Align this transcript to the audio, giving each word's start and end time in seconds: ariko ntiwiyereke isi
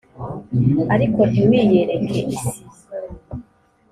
ariko 0.93 1.19
ntiwiyereke 1.31 2.19
isi 2.35 2.49